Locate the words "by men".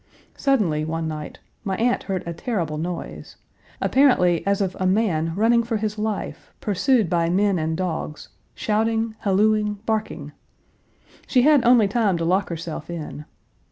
7.07-7.59